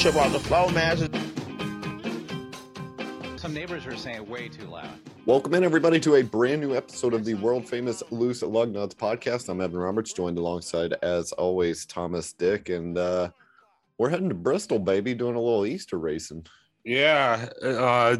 [0.00, 0.96] trip off the floor, man.
[3.36, 4.88] Some neighbors are saying way too loud.
[5.26, 8.94] Welcome in, everybody, to a brand new episode of the world famous Loose Lug Nuts
[8.94, 9.50] podcast.
[9.50, 13.28] I'm Evan Roberts, joined alongside, as always, Thomas Dick, and uh,
[13.98, 16.46] we're heading to Bristol, baby, doing a little Easter racing.
[16.82, 18.16] Yeah, uh,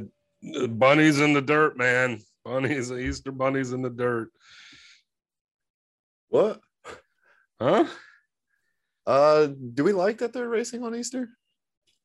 [0.69, 2.21] bunnies in the dirt, man.
[2.45, 4.31] Bunnies, Easter bunnies in the dirt.
[6.29, 6.61] What?
[7.59, 7.87] Huh?
[9.07, 11.31] Uh, do we like that they're racing on Easter?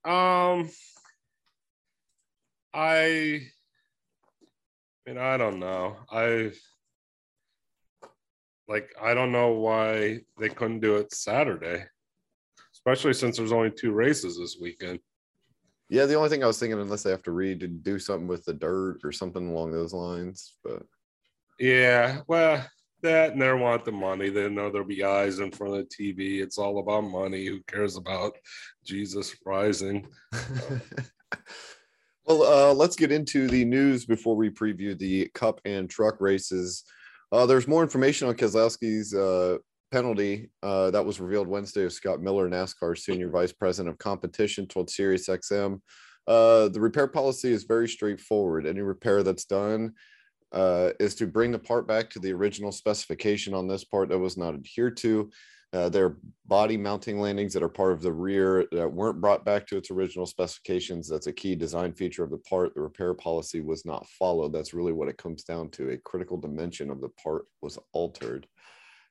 [0.06, 0.70] Um,
[2.74, 3.42] I,
[5.08, 5.98] I mean, I don't know.
[6.12, 6.52] I
[8.68, 11.86] like, I don't know why they couldn't do it Saturday,
[12.74, 15.00] especially since there's only two races this weekend.
[15.90, 18.28] Yeah, the only thing I was thinking, unless they have to read to do something
[18.28, 20.84] with the dirt or something along those lines, but
[21.60, 22.64] Yeah, well,
[23.02, 24.30] that and they want the money.
[24.30, 26.42] They know there'll be eyes in front of the TV.
[26.42, 27.46] It's all about money.
[27.46, 28.36] Who cares about
[28.86, 30.08] Jesus rising?
[32.26, 36.84] well, uh, let's get into the news before we preview the Cup and Truck races.
[37.32, 39.58] Uh, there's more information on Keselowski's uh,
[39.92, 44.68] penalty uh, that was revealed Wednesday of Scott Miller, NASCAR Senior Vice President of Competition,
[44.68, 45.80] told SiriusXM.
[46.28, 48.66] Uh, the repair policy is very straightforward.
[48.66, 49.94] Any repair that's done
[50.52, 54.20] uh, is to bring the part back to the original specification on this part that
[54.20, 55.30] was not adhered to.
[55.76, 59.44] Uh, there are body mounting landings that are part of the rear that weren't brought
[59.44, 61.10] back to its original specifications.
[61.10, 62.74] That's a key design feature of the part.
[62.74, 64.54] The repair policy was not followed.
[64.54, 65.90] That's really what it comes down to.
[65.90, 68.48] A critical dimension of the part was altered.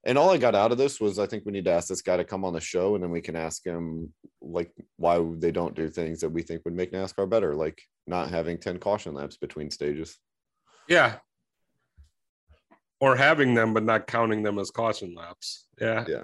[0.06, 2.03] And all I got out of this was I think we need to ask this
[2.03, 5.50] guy to come on the show and then we can ask him like why they
[5.50, 9.12] don't do things that we think would make NASCAR better, like not having 10 caution
[9.12, 10.19] laps between stages.
[10.88, 11.16] Yeah.
[13.00, 15.66] Or having them, but not counting them as caution laps.
[15.78, 16.04] Yeah.
[16.08, 16.22] Yeah.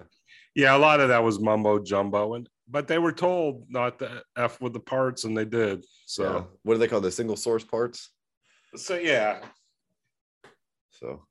[0.55, 0.77] Yeah.
[0.77, 2.35] A lot of that was mumbo jumbo.
[2.35, 5.85] And, but they were told not to F with the parts and they did.
[6.07, 6.43] So, yeah.
[6.63, 8.11] what do they call the single source parts?
[8.77, 9.41] so yeah.
[10.91, 11.25] So,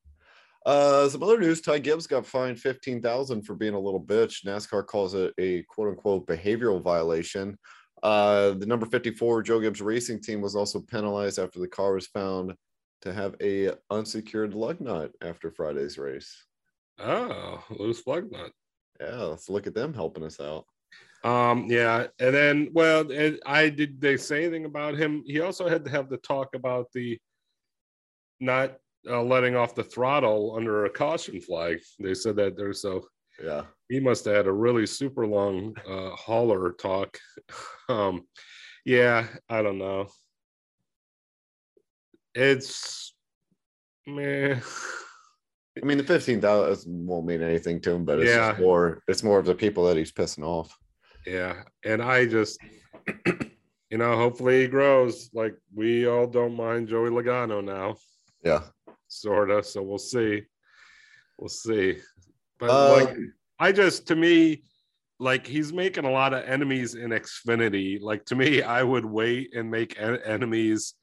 [0.66, 4.46] uh, some other news: Ty Gibbs got fined fifteen thousand for being a little bitch.
[4.46, 7.57] NASCAR calls it a quote unquote behavioral violation.
[8.01, 12.07] Uh, the number fifty-four Joe Gibbs Racing Team was also penalized after the car was
[12.07, 12.53] found
[13.01, 16.46] to have a unsecured lug nut after Friday's race.
[16.97, 18.51] Oh, loose lug nut.
[19.00, 20.66] Yeah, let's look at them helping us out.
[21.24, 23.06] Um, yeah, and then well,
[23.46, 25.24] I did they say anything about him?
[25.26, 27.20] He also had to have the talk about the
[28.40, 28.78] not
[29.10, 31.80] uh, letting off the throttle under a caution flag.
[32.00, 33.08] They said that there's so
[33.42, 37.18] Yeah, he must have had a really super long uh, hauler talk.
[37.90, 38.26] um,
[38.86, 40.08] yeah, I don't know.
[42.34, 43.14] It's
[44.08, 44.60] meh.
[45.81, 48.50] I mean the fifteen thousand won't mean anything to him, but it's Yeah.
[48.52, 49.02] just more.
[49.07, 50.75] It's more of the people that he's pissing off.
[51.25, 52.59] Yeah, and I just,
[53.25, 55.30] you know, hopefully he grows.
[55.34, 57.96] Like we all don't mind Joey Logano now,
[58.44, 58.63] Yeah,
[59.07, 59.66] sort of.
[59.66, 60.41] So we'll see,
[61.38, 61.97] we'll see.
[62.59, 63.18] But Uh, like,
[63.59, 64.63] I just to me,
[65.19, 68.01] like he's making a lot of enemies in Xfinity.
[68.01, 70.96] Like to me, I would wait and make en- enemies.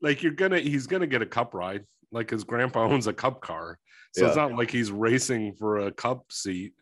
[0.00, 1.84] Like you're gonna, he's gonna get a cup ride.
[2.10, 3.78] Like his grandpa owns a cup car,
[4.14, 6.72] so it's not like he's racing for a cup seat.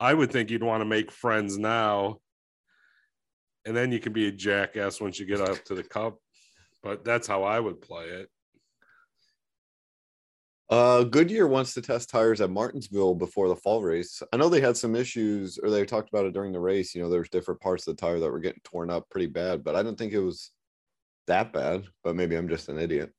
[0.00, 2.18] I would think you'd want to make friends now,
[3.64, 6.18] and then you can be a jackass once you get up to the cup.
[6.82, 8.28] But that's how I would play it.
[10.70, 14.22] Uh, Goodyear wants to test tires at Martinsville before the fall race.
[14.32, 16.94] I know they had some issues, or they talked about it during the race.
[16.94, 19.62] You know, there's different parts of the tire that were getting torn up pretty bad,
[19.62, 20.50] but I didn't think it was
[21.26, 21.84] that bad.
[22.02, 23.12] But maybe I'm just an idiot.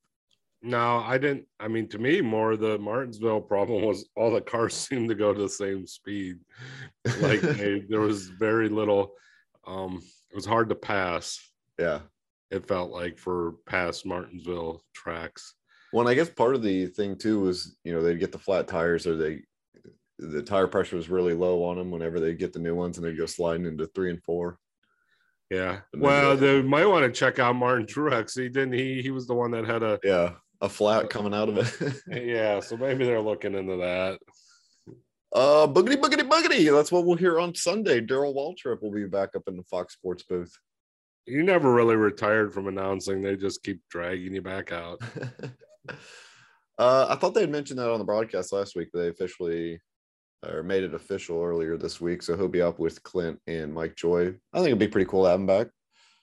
[0.65, 1.45] No, I didn't.
[1.59, 5.31] I mean, to me, more the Martinsville problem was all the cars seemed to go
[5.33, 6.37] to the same speed.
[7.21, 9.13] Like they, there was very little.
[9.67, 10.01] Um,
[10.31, 11.39] it was hard to pass.
[11.79, 11.99] Yeah.
[12.51, 15.53] It felt like for past Martinsville tracks.
[15.93, 18.39] Well, and I guess part of the thing too was, you know, they'd get the
[18.39, 19.41] flat tires, or they
[20.17, 23.05] the tire pressure was really low on them whenever they get the new ones, and
[23.05, 24.57] they'd go sliding into three and four.
[25.49, 25.79] Yeah.
[25.93, 28.39] And Well, the- they might want to check out Martin Truex.
[28.39, 28.73] He didn't.
[28.73, 29.99] He he was the one that had a.
[30.03, 30.33] Yeah,
[30.65, 31.93] a flat coming out of it.
[32.25, 32.59] Yeah.
[32.59, 34.19] So maybe they're looking into that.
[35.33, 36.71] uh, boogity boogity boogity.
[36.73, 38.01] That's what we'll hear on Sunday.
[38.01, 40.53] Darrell Waltrip will be back up in the Fox Sports booth.
[41.25, 43.21] You never really retired from announcing.
[43.21, 45.01] They just keep dragging you back out.
[46.77, 49.79] uh, I thought they had mentioned that on the broadcast last week, they officially
[50.45, 52.21] or made it official earlier this week.
[52.21, 54.27] So he'll be up with Clint and Mike Joy.
[54.53, 55.67] I think it'd be pretty cool to have him back.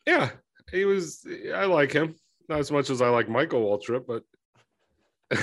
[0.07, 0.31] Yeah,
[0.71, 1.27] he was.
[1.53, 2.15] I like him
[2.49, 4.23] not as much as I like Michael Waltrip, but
[5.31, 5.43] which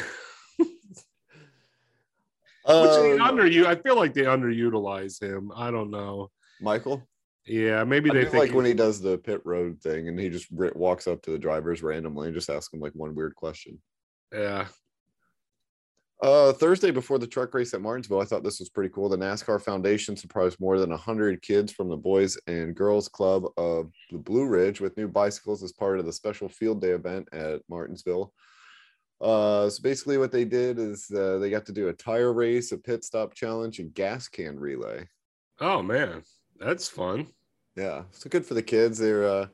[2.66, 3.66] Uh, they under you.
[3.66, 5.52] I feel like they underutilize him.
[5.56, 6.30] I don't know.
[6.62, 7.08] Michael.
[7.46, 10.52] Yeah, maybe they think like when he does the pit road thing and he just
[10.52, 13.80] walks up to the drivers randomly and just asks them like one weird question.
[14.32, 14.68] yeah.
[16.22, 19.08] Uh, Thursday before the truck race at Martinsville, I thought this was pretty cool.
[19.08, 23.90] The NASCAR Foundation surprised more than 100 kids from the Boys and Girls Club of
[24.12, 27.62] the Blue Ridge with new bicycles as part of the special field day event at
[27.70, 28.34] Martinsville.
[29.22, 32.74] Uh, so basically, what they did is uh, they got to do a tire race,
[32.74, 35.08] a pit stop challenge, and gas can relay.
[35.62, 36.24] Oh man,
[36.58, 37.28] that's fun.
[37.78, 38.98] Yeah, so good for the kids.
[38.98, 39.48] They're uh,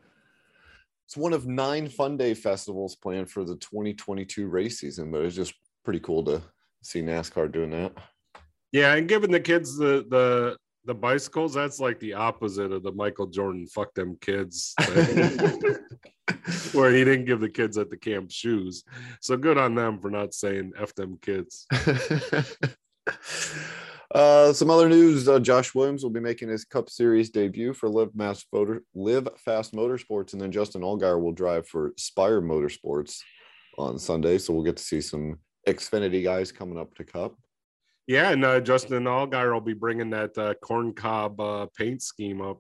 [1.05, 5.35] it's one of nine fun day festivals planned for the 2022 race season, but it's
[5.35, 5.53] just
[5.83, 6.41] pretty cool to
[6.85, 7.93] see NASCAR doing that.
[8.71, 12.91] Yeah, and giving the kids the the the bicycles, that's like the opposite of the
[12.91, 15.77] Michael Jordan "fuck them kids," thing,
[16.73, 18.83] where he didn't give the kids at the camp shoes.
[19.19, 21.65] So good on them for not saying "f them kids."
[24.13, 27.89] uh, some other news: uh, Josh Williams will be making his Cup Series debut for
[27.89, 33.19] Live Mass Motor, Live Fast Motorsports, and then Justin Allgaier will drive for Spire Motorsports
[33.77, 34.37] on Sunday.
[34.37, 37.35] So we'll get to see some Xfinity guys coming up to Cup.
[38.07, 42.41] Yeah, and uh, Justin Allgaier will be bringing that uh, corn cob uh, paint scheme
[42.41, 42.59] up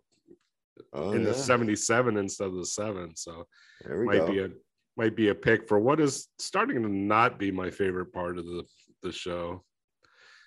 [0.91, 1.27] Oh, in yeah.
[1.27, 3.15] the '77 instead of the seven.
[3.15, 3.45] So
[3.83, 4.31] there we might go.
[4.31, 4.49] be a
[4.97, 8.45] might be a pick for what is starting to not be my favorite part of
[8.45, 8.63] the
[9.01, 9.63] the show.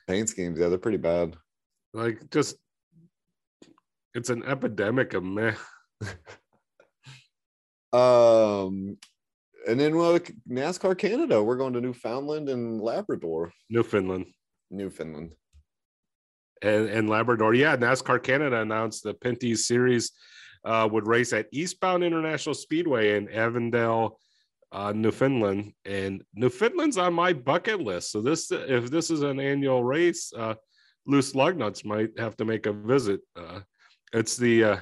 [0.07, 1.37] Paint schemes, yeah, they're pretty bad.
[1.95, 2.57] Like just
[4.15, 5.55] it's an epidemic of meh.
[7.93, 8.99] Um,
[9.69, 10.19] and then well,
[10.51, 14.27] NASCAR Canada, we're going to Newfoundland and Labrador, Newfoundland
[14.71, 15.33] Newfoundland.
[16.63, 17.55] and, and Labrador.
[17.55, 20.13] Yeah, NASCAR Canada announced the Pinty Series
[20.65, 24.19] uh, would race at Eastbound International Speedway in Avondale,
[24.73, 25.73] uh, Newfoundland.
[25.85, 28.11] And Newfoundland's on my bucket list.
[28.11, 30.55] So this, if this is an annual race, uh,
[31.07, 33.21] Loose Lugnuts might have to make a visit.
[33.37, 33.61] Uh,
[34.13, 34.77] it's the uh,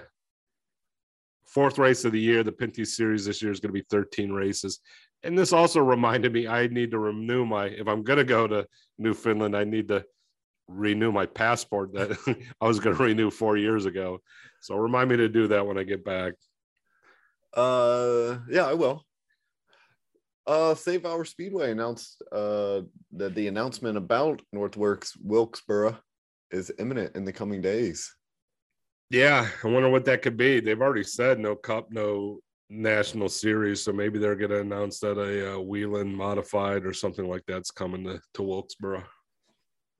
[1.57, 2.43] fourth race of the year.
[2.43, 4.81] The Pinty Series this year is going to be 13 races.
[5.23, 8.47] And this also reminded me I need to renew my, if I'm going to go
[8.47, 8.67] to
[8.99, 10.05] Newfoundland, I need to
[10.69, 12.11] renew my passport that
[12.61, 14.19] I was going to renew four years ago.
[14.61, 16.35] So remind me to do that when I get back.
[17.55, 19.07] Uh, yeah, I will.
[20.47, 22.83] Uh, Save Our Speedway announced uh
[23.13, 25.97] that the announcement about Northworks Wilkesboro
[26.51, 28.15] is imminent in the coming days.
[29.11, 30.59] Yeah, I wonder what that could be.
[30.61, 35.19] They've already said no cup, no national series, so maybe they're going to announce that
[35.19, 39.05] a uh, modified or something like that's coming to, to Wilkesboro.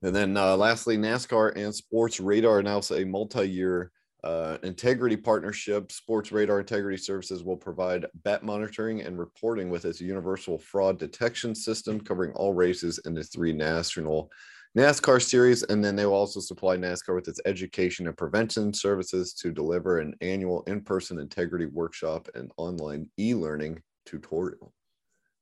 [0.03, 3.91] And then uh, lastly, NASCAR and Sportradar announced a multi-year
[4.23, 5.89] uh, integrity partnership.
[5.89, 11.99] Sportradar Integrity Services will provide bet monitoring and reporting with its universal fraud detection system,
[11.99, 14.29] covering all races in the three national
[14.77, 15.63] NASCAR series.
[15.63, 19.99] And then they will also supply NASCAR with its education and prevention services to deliver
[19.99, 24.73] an annual in-person integrity workshop and online e-learning tutorial.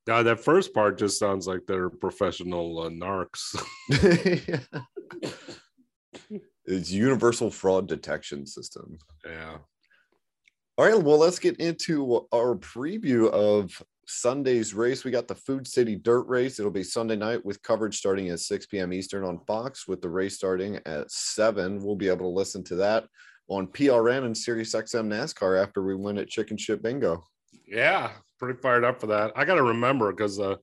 [0.06, 3.60] Now, that first part just sounds like they're professional uh, narcs.
[6.64, 8.98] it's universal fraud detection system.
[9.24, 9.58] yeah.
[10.78, 15.04] All right, well, let's get into our preview of Sunday's race.
[15.04, 16.58] We got the Food City Dirt Race.
[16.58, 18.92] It'll be Sunday night with coverage starting at 6 p.m.
[18.92, 21.82] Eastern on Fox, with the race starting at 7.
[21.82, 23.04] We'll be able to listen to that
[23.48, 27.24] on PRN and Sirius XM NASCAR after we win at Chicken Shit Bingo.
[27.66, 29.32] Yeah, pretty fired up for that.
[29.36, 30.56] I got to remember because uh,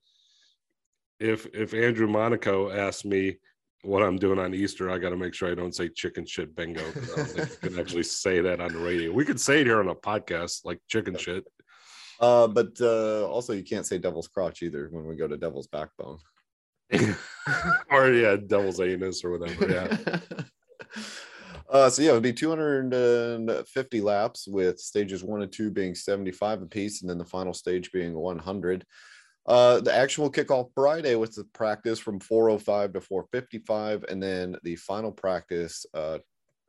[1.20, 3.38] if if Andrew Monaco asks me
[3.84, 6.56] what I'm doing on Easter, I got to make sure I don't say chicken shit
[6.56, 6.84] bingo.
[7.18, 9.12] I can actually say that on the radio.
[9.12, 11.44] We could say it here on a podcast, like chicken shit.
[12.20, 15.68] Uh, but uh, also, you can't say Devil's Crotch either when we go to Devil's
[15.68, 16.18] Backbone.
[17.90, 19.70] or yeah, devil's anus or whatever.
[19.70, 20.20] Yeah.
[21.70, 26.62] Uh, so yeah, it would be 250 laps with stages one and two being 75
[26.62, 28.86] apiece, and then the final stage being 100.
[29.48, 34.76] Uh, the actual kickoff Friday was the practice from 405 to 455, and then the
[34.76, 36.20] final practice uh,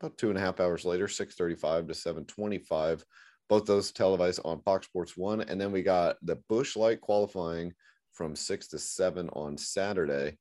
[0.01, 3.05] about two and a half hours later, 635 to 725.
[3.49, 7.73] Both those televised on Fox Sports One, and then we got the Busch Light qualifying
[8.13, 10.39] from six to seven on Saturday.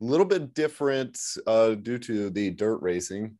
[0.00, 3.38] A little bit different uh, due to the dirt racing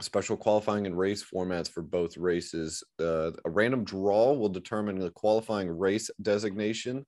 [0.00, 2.82] special qualifying and race formats for both races.
[3.00, 7.04] Uh, a random draw will determine the qualifying race designation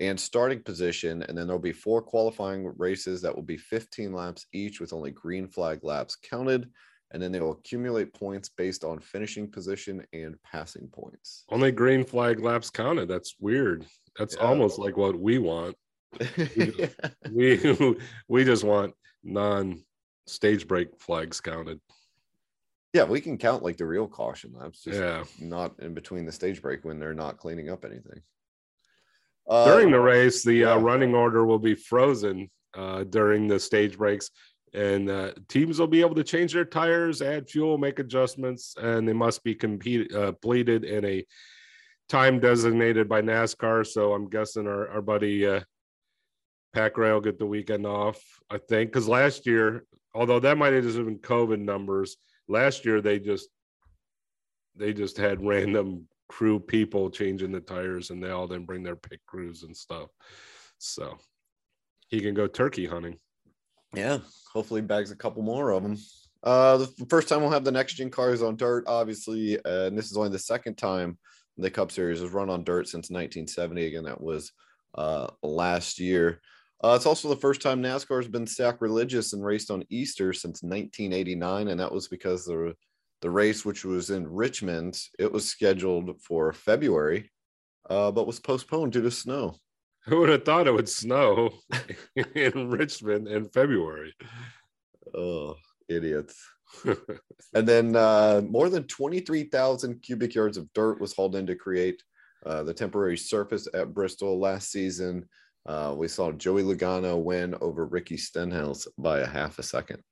[0.00, 4.46] and starting position, and then there'll be four qualifying races that will be 15 laps
[4.52, 6.68] each with only green flag laps counted.
[7.12, 11.44] And then they will accumulate points based on finishing position and passing points.
[11.48, 13.06] Only green flag laps counted.
[13.08, 13.86] That's weird.
[14.18, 14.42] That's Yeah.
[14.46, 15.76] almost like what we want.
[17.32, 17.58] We
[18.28, 19.84] we just want non
[20.26, 21.80] stage break flags counted.
[22.92, 25.24] Yeah, we can count like the real caution laps, just Yeah.
[25.38, 28.22] not in between the stage break when they're not cleaning up anything.
[29.48, 33.96] Uh, during the race, the uh, running order will be frozen uh, during the stage
[33.96, 34.30] breaks,
[34.76, 39.08] and uh, teams will be able to change their tires, add fuel, make adjustments, and
[39.08, 41.24] they must be compete, uh, completed in a
[42.10, 43.86] time designated by NASCAR.
[43.86, 45.60] So I'm guessing our, our buddy uh,
[46.74, 50.74] Pack Ray will get the weekend off, I think, because last year, although that might
[50.74, 53.48] have just been COVID numbers, last year they just
[54.76, 58.96] they just had random crew people changing the tires and they all didn't bring their
[58.96, 60.10] pit crews and stuff.
[60.76, 61.16] So
[62.08, 63.16] he can go turkey hunting.
[63.94, 64.18] Yeah,
[64.52, 65.96] hopefully bags a couple more of them.
[66.42, 69.96] Uh, the first time we'll have the next gen cars on dirt, obviously, uh, and
[69.96, 71.18] this is only the second time
[71.58, 73.86] the Cup Series has run on dirt since 1970.
[73.86, 74.52] Again, that was
[74.94, 76.40] uh, last year.
[76.84, 80.62] Uh, it's also the first time NASCAR has been sacrilegious and raced on Easter since
[80.62, 82.74] 1989, and that was because the
[83.22, 87.30] the race, which was in Richmond, it was scheduled for February,
[87.88, 89.56] uh, but was postponed due to snow.
[90.06, 91.50] Who would have thought it would snow
[92.34, 94.14] in Richmond in February?
[95.14, 95.56] Oh,
[95.88, 96.36] idiots.
[97.54, 102.02] And then uh, more than 23,000 cubic yards of dirt was hauled in to create
[102.44, 105.26] uh, the temporary surface at Bristol last season.
[105.64, 110.02] Uh, we saw Joey Logano win over Ricky Stenhouse by a half a second.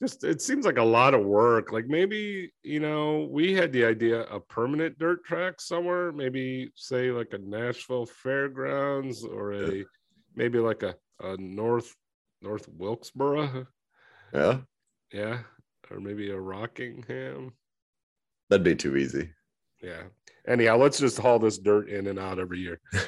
[0.00, 1.72] Just it seems like a lot of work.
[1.72, 7.10] Like maybe, you know, we had the idea of permanent dirt track somewhere, maybe say
[7.10, 9.84] like a Nashville fairgrounds or a
[10.36, 11.94] maybe like a, a North
[12.40, 13.66] North Wilkesboro.
[14.32, 14.58] Yeah,
[15.12, 15.38] Yeah.
[15.90, 17.52] Or maybe a Rockingham.
[18.50, 19.30] that'd be too easy.
[19.82, 20.02] Yeah.
[20.46, 22.80] Anyhow, let's just haul this dirt in and out every year.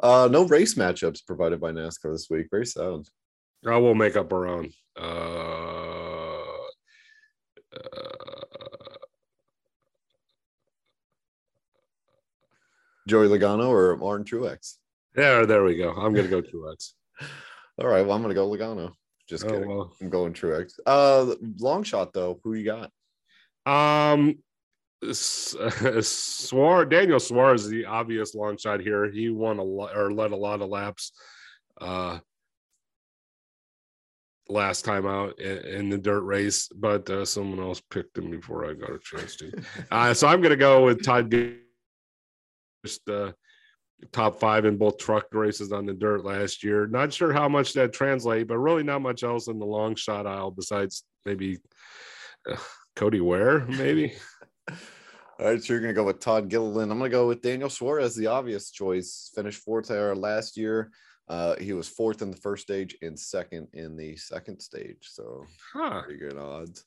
[0.00, 2.46] Uh, no race matchups provided by NASCAR this week.
[2.50, 3.00] Very sad.
[3.66, 4.70] I will make up our own.
[4.96, 6.42] Uh,
[7.74, 8.38] uh,
[13.06, 14.76] Joey Logano or Martin Truex?
[15.16, 15.90] yeah, there we go.
[15.92, 16.92] I'm gonna go Truex.
[17.80, 18.90] All right, well, I'm going to go Logano.
[19.28, 19.68] Just Oh, kidding.
[19.68, 19.92] well.
[20.00, 20.72] I'm going Truex.
[20.84, 22.40] Uh, long shot, though.
[22.42, 22.90] Who you got?
[23.64, 24.38] Um,
[25.12, 29.08] Suarez, Daniel Suarez is the obvious long shot here.
[29.08, 31.12] He won a lot or led a lot of laps
[31.80, 32.18] uh,
[34.48, 38.74] last time out in, the dirt race, but uh, someone else picked him before I
[38.74, 39.52] got a chance to.
[39.90, 41.30] Uh, so I'm going to go with Todd.
[42.84, 43.32] Just uh,
[44.12, 46.86] top five in both truck races on the dirt last year.
[46.86, 50.26] Not sure how much that translates, but really not much else in the long shot
[50.26, 51.58] aisle besides maybe
[52.50, 52.56] uh,
[52.96, 54.14] Cody Ware, maybe.
[55.40, 56.90] All right, so you're going to go with Todd Gilliland.
[56.90, 59.30] I'm going to go with Daniel Suarez, the obvious choice.
[59.34, 60.90] Finished fourth there last year.
[61.28, 65.08] Uh, he was fourth in the first stage and second in the second stage.
[65.10, 66.02] So Huh.
[66.02, 66.84] pretty good odds.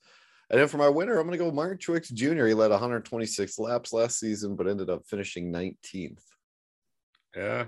[0.50, 2.48] And then for my winner, I'm going to go Martin Truex Jr.
[2.48, 6.24] He led 126 laps last season, but ended up finishing 19th.
[7.36, 7.66] Yeah.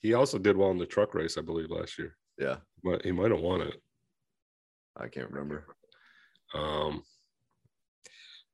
[0.00, 2.16] He also did well in the truck race, I believe, last year.
[2.38, 3.82] Yeah, But he might have won it.
[4.96, 5.66] I can't remember.
[6.54, 7.02] Um,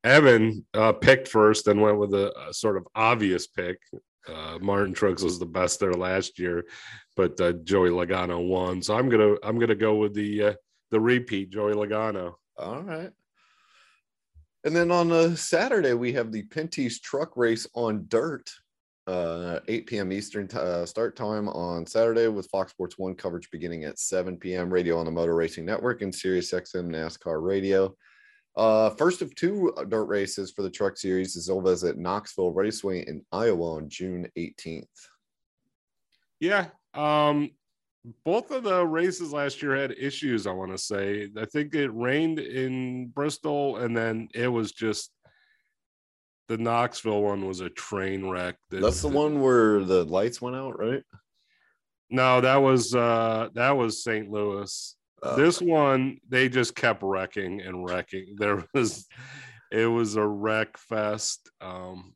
[0.04, 3.78] Evan uh, picked first and went with a, a sort of obvious pick.
[4.29, 6.64] Uh, Martin Truex was the best there last year,
[7.17, 8.83] but uh, Joey Logano won.
[8.83, 10.55] So I'm gonna I'm gonna go with the uh,
[10.91, 12.35] the repeat Joey Logano.
[12.59, 13.11] All right.
[14.64, 18.49] And then on uh, Saturday, we have the Pinty's truck race on dirt,
[19.09, 20.12] uh, 8 p.m.
[20.12, 24.37] Eastern t- uh, start time on Saturday with Fox Sports 1 coverage beginning at 7
[24.37, 24.73] p.m.
[24.73, 27.97] Radio on the Motor Racing Network and Sirius XM NASCAR Radio.
[28.54, 33.00] Uh, first of two dirt races for the truck series is over at Knoxville Raceway
[33.06, 34.87] in Iowa on June 18th.
[36.38, 36.66] Yeah.
[36.92, 37.52] Um,
[38.25, 41.30] both of the races last year had issues, I want to say.
[41.38, 45.12] I think it rained in Bristol, and then it was just
[46.49, 48.56] the Knoxville one was a train wreck.
[48.71, 51.02] That's the one where the lights went out, right?
[52.11, 54.30] No, that was uh that was St.
[54.30, 54.97] Louis.
[55.23, 58.35] Uh, this one they just kept wrecking and wrecking.
[58.38, 59.07] There was
[59.71, 61.50] it was a wreck fest.
[61.61, 62.14] Um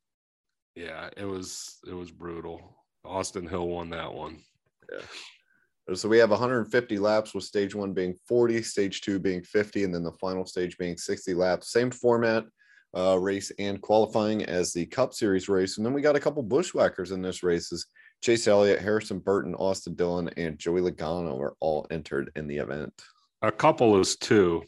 [0.75, 2.77] yeah, it was it was brutal.
[3.05, 4.41] Austin Hill won that one.
[4.93, 5.01] Yeah.
[5.95, 9.95] So we have 150 laps with stage one being 40, stage two being 50, and
[9.95, 11.71] then the final stage being 60 laps.
[11.71, 12.45] Same format,
[12.97, 15.77] uh, race and qualifying as the Cup Series race.
[15.77, 17.87] And then we got a couple bushwhackers in this races.
[18.23, 22.93] Chase Elliott, Harrison Burton, Austin Dillon, and Joey Logano were all entered in the event.
[23.43, 24.63] A couple is two.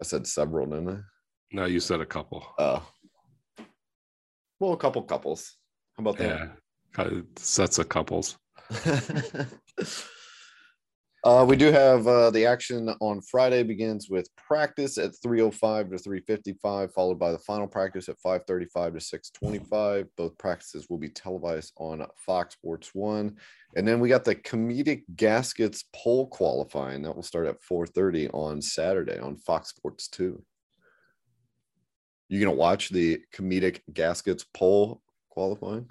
[0.00, 0.98] I said several, didn't I?
[1.52, 2.46] No, you said a couple.
[2.58, 2.80] Uh,
[4.60, 5.56] well, a couple couples.
[5.96, 6.50] How about that?
[6.98, 7.10] Yeah.
[7.36, 8.36] Sets of couples.
[11.26, 15.98] Uh, we do have uh, the action on Friday begins with practice at 305 to
[15.98, 20.06] 355, followed by the final practice at 535 to 625.
[20.16, 23.38] Both practices will be televised on Fox Sports One.
[23.74, 28.62] And then we got the Cometic gaskets pole qualifying that will start at 430 on
[28.62, 30.40] Saturday on Fox Sports 2.
[32.28, 35.90] You gonna watch the Cometic gaskets pole qualifying?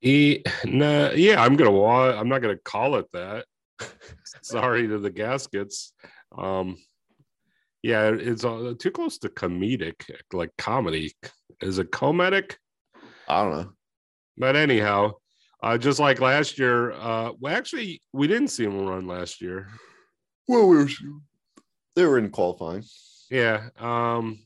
[0.00, 3.46] E, nah, yeah, I'm gonna wa- I'm not gonna call it that.
[4.42, 5.92] Sorry to the gaskets.
[6.36, 6.76] Um,
[7.82, 11.12] yeah, it's uh, too close to comedic, like comedy.
[11.60, 12.56] Is it comedic?
[13.28, 13.72] I don't know.
[14.36, 15.12] But anyhow,
[15.62, 19.68] uh, just like last year, uh, well, actually, we didn't see him run last year.
[20.48, 20.88] Well, we were
[21.94, 22.84] they were in qualifying.
[23.30, 23.68] Yeah.
[23.78, 24.38] Um,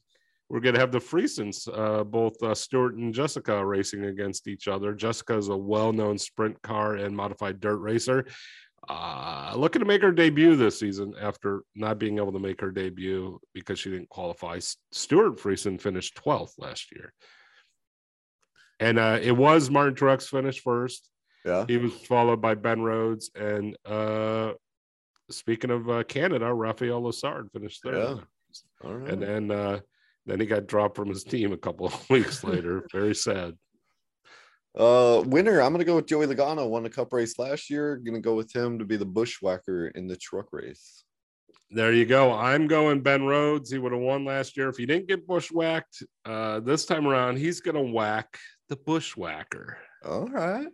[0.49, 4.67] we're going to have the Friesens, uh, both uh, Stewart and Jessica racing against each
[4.67, 4.95] other.
[4.95, 8.27] Jessica is a well known sprint car and modified dirt racer.
[8.93, 12.73] Uh, looking to make her debut this season after not being able to make her
[12.73, 14.59] debut because she didn't qualify.
[14.91, 17.13] Stewart Friesen finished 12th last year.
[18.81, 21.09] And uh, it was Martin Truex finished first.
[21.45, 21.67] Yeah.
[21.69, 23.31] He was followed by Ben Rhodes.
[23.37, 24.55] And uh,
[25.31, 27.95] speaking of uh, Canada, Raphaël Lessard finished third.
[27.95, 28.89] Yeah.
[28.89, 29.13] All right.
[29.13, 29.81] And then uh,
[30.27, 32.87] then he got dropped from his team a couple of weeks later.
[32.91, 33.55] Very sad.
[34.77, 35.61] Uh, winner.
[35.61, 36.69] I'm gonna go with Joey Logano.
[36.69, 37.97] Won a Cup race last year.
[37.97, 41.05] Gonna go with him to be the bushwhacker in the truck race.
[41.73, 42.33] There you go.
[42.33, 43.71] I'm going Ben Rhodes.
[43.71, 46.03] He would have won last year if he didn't get bushwhacked.
[46.25, 49.79] Uh, this time around, he's to whack the bushwhacker.
[50.05, 50.69] All right.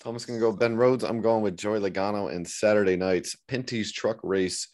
[0.00, 1.02] Thomas gonna go Ben Rhodes.
[1.02, 4.68] I'm going with Joey Logano and Saturday night's Pinty's truck race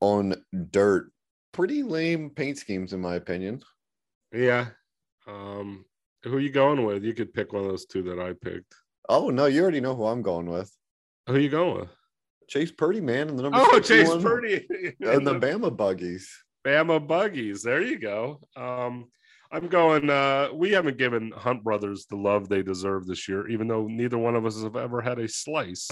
[0.00, 0.34] on
[0.70, 1.10] dirt.
[1.52, 3.62] Pretty lame paint schemes, in my opinion.
[4.32, 4.66] Yeah.
[5.26, 5.84] Um,
[6.24, 7.04] who are you going with?
[7.04, 8.74] You could pick one of those two that I picked.
[9.08, 10.74] Oh no, you already know who I'm going with.
[11.26, 11.90] Who are you going with?
[12.48, 14.66] Chase Purdy, man, and the number Oh, Chase Purdy
[15.00, 16.28] and the Bama buggies.
[16.64, 17.62] Bama buggies.
[17.62, 18.40] There you go.
[18.56, 19.08] Um,
[19.50, 20.10] I'm going.
[20.10, 24.18] Uh, we haven't given Hunt Brothers the love they deserve this year, even though neither
[24.18, 25.88] one of us have ever had a slice.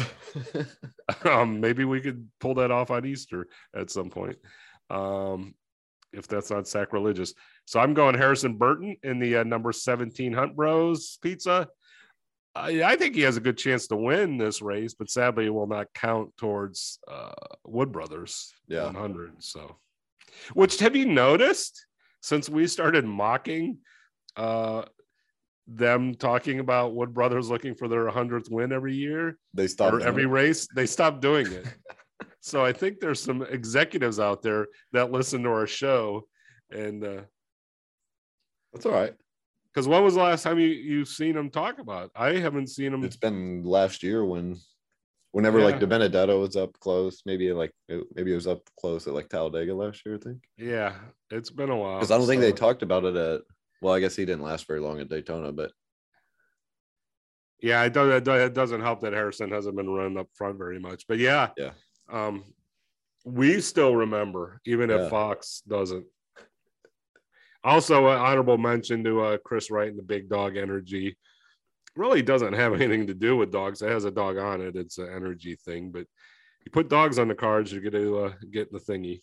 [1.25, 4.37] um, maybe we could pull that off on Easter at some point,
[4.91, 5.55] um,
[6.13, 7.35] if that's not sacrilegious.
[7.67, 11.69] So I'm going Harrison Burton in the uh, number 17 Hunt Bros Pizza.
[12.55, 15.55] I, I think he has a good chance to win this race, but sadly, it
[15.55, 17.33] will not count towards uh,
[17.65, 18.85] Wood Brothers Yeah.
[18.85, 19.43] 100.
[19.43, 19.77] So,
[20.55, 21.87] which have you noticed
[22.23, 23.79] since we started mocking
[24.37, 24.85] uh,
[25.67, 30.23] them talking about Wood Brothers looking for their 100th win every year They stopped every
[30.25, 30.29] it.
[30.29, 30.67] race?
[30.75, 31.67] They stopped doing it.
[32.47, 36.29] so I think there's some executives out there that listen to our show
[36.71, 37.23] and uh,
[38.73, 39.15] That's all right.
[39.75, 42.13] because when was the last time you you've seen them talk about?
[42.15, 43.03] I haven't seen them.
[43.03, 44.57] It's been last year when,
[45.33, 45.65] whenever Yeah.
[45.65, 47.73] like the Benedetto was up close, maybe like
[48.15, 50.45] maybe it was up close at like Talladega last year, I think.
[50.57, 50.95] Yeah,
[51.33, 51.97] it's been a while.
[51.99, 53.41] Because I don't think they talked about it at.
[53.83, 55.73] Well, I guess he didn't last very long at Daytona, but
[57.61, 58.09] Yeah, it does.
[58.13, 61.07] It does- it doesn't help that Harrison hasn't been running up front very much.
[61.09, 61.73] But yeah, Yeah.
[62.11, 62.45] Um,
[63.25, 65.05] we still remember, even Yeah.
[65.05, 66.07] if Fox doesn't.
[67.65, 71.17] Also, an honorable mention to uh, Chris Wright and the Big Dog Energy.
[71.97, 73.83] Really doesn't have anything to do with dogs.
[73.83, 74.77] It has a dog on it.
[74.77, 76.07] It's an energy thing, but
[76.65, 79.21] you put dogs on the cards, you're going to uh, get the thingy.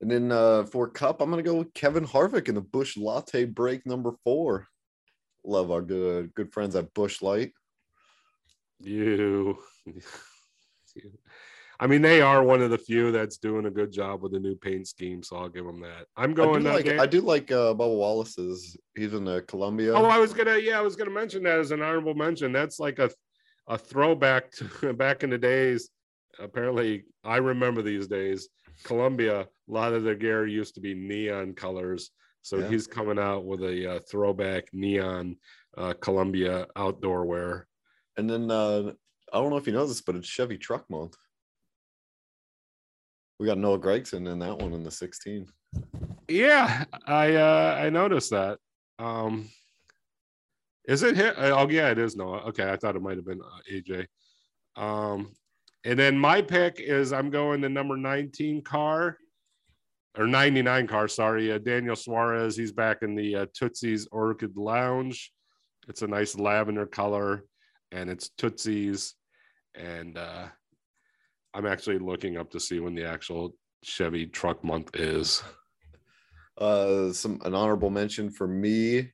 [0.00, 3.44] and then uh for Cup, I'm gonna go with Kevin Harvick in the Busch Latte
[3.44, 4.68] Break number four.
[5.44, 7.52] Love our good good friends at Busch Light.
[8.80, 9.58] You.
[11.80, 14.40] I mean, they are one of the few that's doing a good job with the
[14.40, 16.06] new paint scheme, so I'll give them that.
[16.16, 16.62] I'm I going.
[16.64, 18.76] do uh, like Dan- I do like uh Bubba Wallace's.
[18.96, 19.94] He's in the Columbia.
[19.94, 22.50] Oh, I was gonna, yeah, I was gonna mention that as an honorable mention.
[22.52, 23.10] That's like a,
[23.68, 25.90] a throwback to back in the days.
[26.40, 28.48] Apparently, I remember these days.
[28.84, 32.10] Columbia, a lot of their gear used to be neon colors,
[32.42, 32.68] so Yeah.
[32.68, 35.36] he's coming out with a uh, throwback neon
[35.76, 37.66] uh, Columbia outdoor wear.
[38.16, 38.92] And then uh
[39.32, 41.14] I don't know if you know this, but it's Chevy Truck Month.
[43.38, 45.46] We got Noah Gragson in that one in the 16.
[46.28, 48.58] Yeah, I uh, I noticed that.
[48.98, 49.48] Um,
[50.86, 51.34] is it him?
[51.36, 52.40] Oh, yeah, it is Noah.
[52.48, 54.06] Okay, I thought it might have been uh, AJ.
[54.76, 55.32] Um,
[55.84, 59.18] and then my pick is I'm going the number 19 car
[60.16, 61.08] or 99 car.
[61.08, 62.56] Sorry, uh, Daniel Suarez.
[62.56, 65.32] He's back in the uh, Tootsie's Orchid Lounge.
[65.88, 67.44] It's a nice lavender color,
[67.92, 69.14] and it's Tootsie's.
[69.74, 70.48] And uh,
[71.54, 75.42] I'm actually looking up to see when the actual Chevy Truck Month is.
[76.58, 79.12] Uh some an honorable mention for me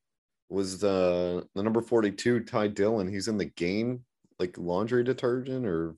[0.49, 3.09] was the the number 42 Ty Dillon.
[3.09, 4.05] He's in the game
[4.39, 5.95] like laundry detergent or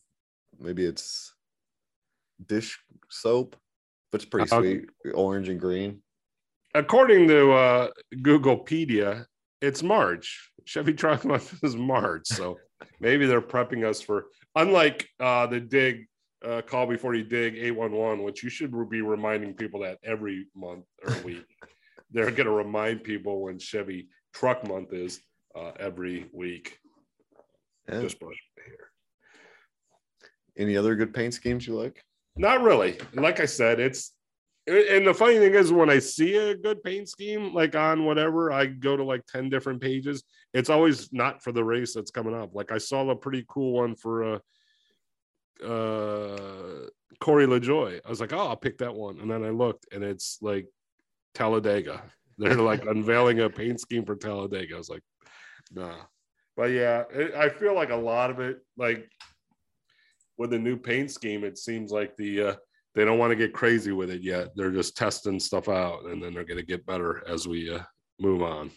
[0.58, 1.34] maybe it's
[2.46, 3.56] dish soap,
[4.10, 6.02] but it's pretty Uh, sweet, orange and green.
[6.74, 9.24] According to uh, Googlepedia,
[9.62, 10.50] it's March.
[10.64, 12.58] Chevy Truck Month is March, so
[13.00, 14.26] maybe they're prepping us for.
[14.56, 16.06] Unlike uh, the dig
[16.46, 19.98] uh, call before you dig eight one one, which you should be reminding people that
[20.04, 21.44] every month or week.
[22.10, 25.20] they're going to remind people when Chevy Truck Month is
[25.56, 26.78] uh, every week.
[27.88, 28.00] Yeah.
[28.00, 28.90] Just brush hair.
[30.56, 32.02] Any other good paint schemes you like?
[32.36, 32.98] Not really.
[33.14, 34.12] Like I said, it's
[34.66, 38.50] and the funny thing is when I see a good paint scheme like on whatever,
[38.50, 40.24] I go to like 10 different pages.
[40.54, 42.52] It's always not for the race that's coming up.
[42.52, 44.38] Like I saw a pretty cool one for uh
[45.64, 46.88] uh
[47.20, 48.00] Corey LaJoie.
[48.04, 49.20] I was like, oh, I'll pick that one.
[49.20, 50.66] And then I looked and it's like
[51.34, 52.02] Talladega.
[52.38, 54.74] They're like unveiling a paint scheme for Talladega.
[54.74, 55.02] I was like,
[55.72, 55.96] nah.
[56.56, 59.10] But yeah, it, I feel like a lot of it, like
[60.36, 62.54] with the new paint scheme, it seems like the uh,
[62.94, 64.48] they don't want to get crazy with it yet.
[64.54, 67.82] They're just testing stuff out, and then they're going to get better as we uh,
[68.18, 68.70] move on.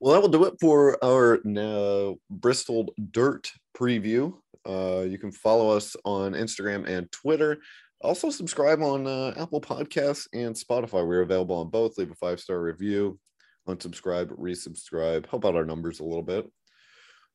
[0.00, 4.34] Well, that will do it for our uh, Bristol Dirt preview.
[4.68, 7.58] Uh, you can follow us on Instagram and Twitter.
[8.00, 11.06] Also, subscribe on uh, Apple Podcasts and Spotify.
[11.06, 11.98] We're available on both.
[11.98, 13.18] Leave a five star review,
[13.66, 16.48] unsubscribe, resubscribe, help out our numbers a little bit.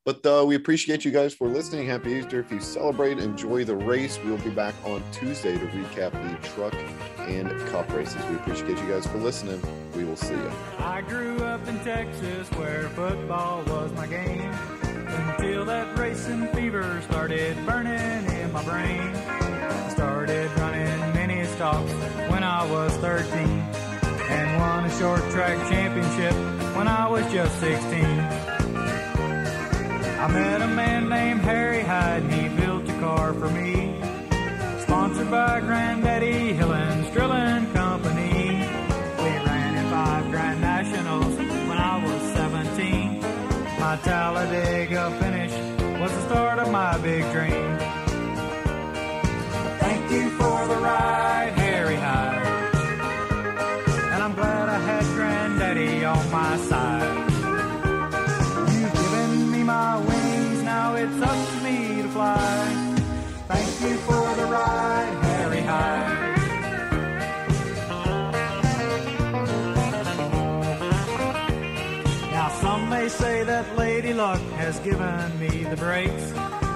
[0.05, 1.87] But uh, we appreciate you guys for listening.
[1.87, 2.41] Happy Easter.
[2.41, 4.19] If you celebrate, enjoy the race.
[4.23, 6.75] We'll be back on Tuesday to recap the truck
[7.19, 8.21] and cup races.
[8.29, 9.61] We appreciate you guys for listening.
[9.95, 10.51] We will see you.
[10.79, 14.51] I grew up in Texas where football was my game
[15.65, 19.15] that racing fever started burning in my brain.
[19.15, 21.91] I started running mini stocks
[22.29, 26.33] when I was 13 and won a short track championship
[26.75, 28.03] when I was just 16.
[30.23, 33.95] I met a man named Harry Hyde and he built a car for me.
[34.81, 37.52] Sponsored by Granddaddy Hillens Drilling
[47.03, 47.77] big dream.
[49.79, 52.75] Thank you for the ride, Harry Hyde.
[54.13, 57.29] And I'm glad I had Granddaddy on my side.
[58.71, 62.95] You've given me my wings, now it's up to me to fly.
[63.49, 66.19] Thank you for the ride, Harry Hyde.
[72.31, 76.31] Now some may say that Lady Luck has given me the breaks.